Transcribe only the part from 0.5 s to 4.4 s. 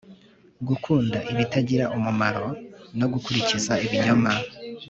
gukunda ibitagira umumaro no gukurikiza ibinyoma